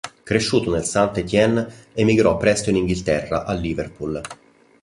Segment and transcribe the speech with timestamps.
[0.23, 4.19] Cresciuto nel St-Étienne, emigrò presto in Inghilterra, al Liverpool.